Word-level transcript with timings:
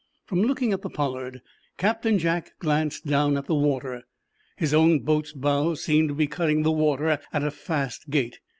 From 0.25 0.41
looking 0.41 0.73
at 0.73 0.81
the 0.81 0.89
"Pollard" 0.89 1.43
Captain 1.77 2.17
Jack 2.17 2.53
glanced 2.57 3.05
down 3.05 3.37
at 3.37 3.45
the 3.45 3.53
water. 3.53 4.01
His 4.57 4.73
own 4.73 5.01
boat's 5.01 5.31
bows 5.31 5.83
seemed 5.83 6.09
to 6.09 6.15
be 6.15 6.25
cutting 6.25 6.63
the 6.63 6.71
water 6.71 7.07
at 7.31 7.43
a 7.43 7.51
fast 7.51 8.09
gait. 8.09 8.39